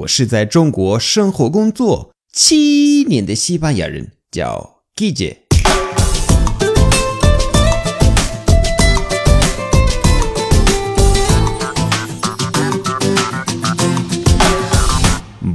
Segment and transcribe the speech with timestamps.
[0.00, 5.36] 我是在中国生活工作七年的西班牙人，叫 Gigi。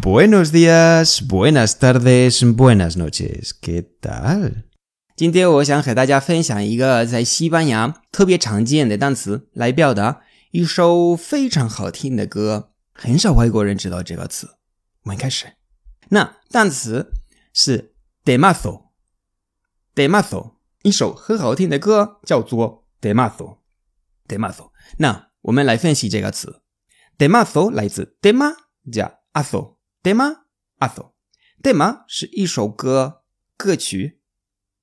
[0.02, 3.52] Buenos días, buenas tardes, buenas noches.
[3.60, 4.64] ¿Qué tal?
[5.16, 10.22] 今天我想和大家分享一个在西班牙特别常见的单词，来表达
[10.52, 12.75] 一首非常好听的歌。
[12.96, 14.58] 很少外国人知道这个词。
[15.04, 15.54] 我们开始。
[16.10, 17.14] 那单词
[17.54, 24.72] 是 demazo，demazo，一首很好听的歌叫做 demazo，demazo。
[24.98, 26.64] 那我们来分析这个词。
[27.18, 28.56] demazo 来自 dema
[28.92, 29.76] 加 azo。
[30.04, 30.46] tema
[30.78, 33.24] azo，tema 是一首歌
[33.58, 34.22] 歌曲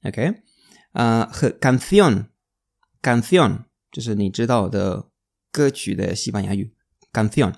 [0.02, 0.43] ，OK，
[0.91, 5.09] 啊和 canción，canción 就是你知道的
[5.52, 6.74] 歌曲的西班牙语
[7.13, 7.55] ，canción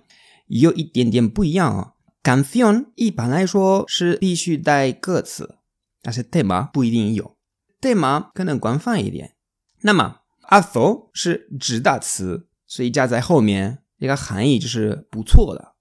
[0.46, 1.94] 有一点点不一样啊。
[2.22, 5.58] canción 一般来说是必须带歌词，
[6.00, 7.36] 但是 tema 不一定有
[7.80, 9.34] ，tema 可能广泛一点。
[9.82, 15.74] 那么 azo 是指代词，所以加在后面，这个含义就是不错的，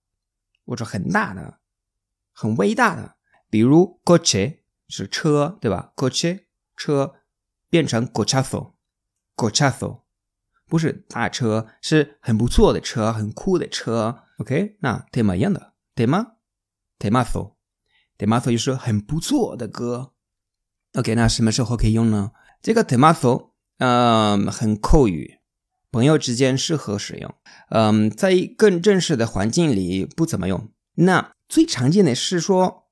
[0.65, 1.59] 或者很大的。
[2.33, 3.15] 很伟大的，
[3.49, 4.57] 比如 coche
[4.87, 6.45] 是车，对吧？coche
[6.75, 7.13] 车
[7.69, 10.02] 变成 cochazo，cochazo
[10.73, 14.23] 不是大车，是很不错的车，很酷的车。
[14.39, 20.13] OK，那 tema 一样的 tema，temazo，temazo 就是很不错的歌。
[20.93, 22.31] OK，那什么时候可以用呢？
[22.59, 25.37] 这个 temazo，嗯，很口语，
[25.91, 27.35] 朋友之间适合使用。
[27.69, 30.71] 嗯，在更正式的环境里不怎么用。
[30.95, 32.87] 那最常见的是说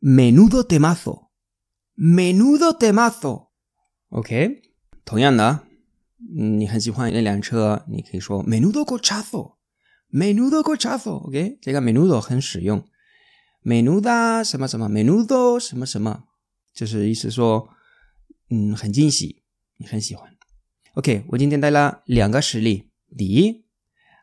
[0.00, 4.62] “menudo temazo”，“menudo temazo”，OK。
[5.04, 5.67] 同样的，
[6.18, 11.58] 你很喜欢那辆车，你可以说 “menudo cochazo”，“menudo cochazo”，OK。
[11.62, 12.84] 这个 “menudo” 很实用
[13.64, 16.24] ，“menuda” 什么什么，“menudo” 什么什么，
[16.74, 17.68] 就是意思说，
[18.50, 19.42] 嗯，很惊喜，
[19.76, 20.36] 你很喜欢。
[20.94, 22.90] OK，我今天带了两个实例。
[23.16, 23.64] 第一，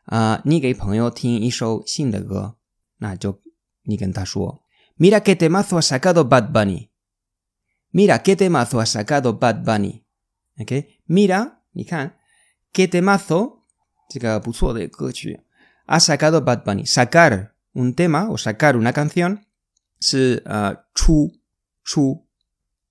[0.04, 2.56] 啊，你给朋友听一首新的歌，
[2.98, 3.40] 那就。
[3.88, 4.64] 你跟他说
[4.98, 12.16] ，Mira qué temazo ha sacado Bad Bunny，Mira qué temazo ha sacado Bad Bunny，OK，Mira，你看
[12.72, 13.58] ，qué temazo，
[14.08, 15.42] 这个不错的歌曲
[15.86, 19.40] ，ha sacado Bad Bunny，sacar un tema o sacar una canción
[20.00, 21.34] 是呃出
[21.84, 22.24] 出，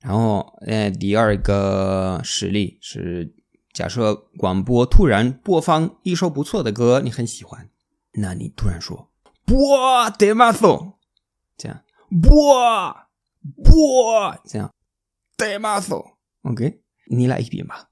[0.02, 3.34] 然后呃第二个实例是，
[3.74, 7.68] 假设广播突然播放一首不错的歌，你很喜欢，
[8.14, 9.12] 那你突然说。
[9.48, 10.94] 哇，demazo，
[11.58, 11.84] 这样，
[12.32, 13.08] 哇，
[13.58, 14.72] 哇，这样
[15.38, 17.90] ，demazo，OK，你来一遍吧，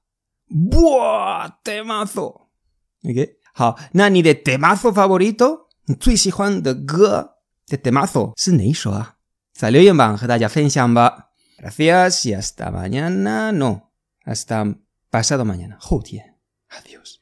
[0.71, 7.35] 哇，demazo，OK，好，那你的 demazo favorito，你最喜欢的歌
[7.67, 9.15] 的 demazo 是哪首啊？
[9.53, 11.27] 在留言板和大家分享吧。
[11.61, 14.75] Gracias y hasta mañana，no，hasta
[15.11, 16.37] pasado mañana，后天，
[16.69, 17.19] Adiós。